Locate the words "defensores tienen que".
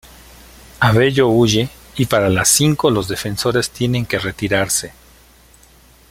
3.07-4.17